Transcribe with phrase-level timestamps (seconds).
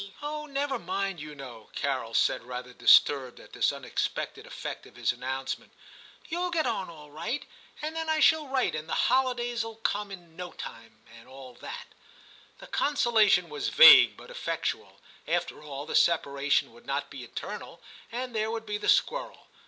[0.23, 0.47] 'Oh!
[0.47, 6.27] never mind, you know,' Carol said, rather disturbed at this unexpected effect of his announcement;*
[6.27, 7.45] you'll get on all right;
[7.83, 11.53] and then I shall write, and the holidays '11 come in no time, and all
[11.53, 11.93] that'
[12.57, 15.01] The consolation was vague, but effectual.
[15.27, 17.79] After all, the separation would not be eternal,
[18.11, 19.49] and there would be the squirrel.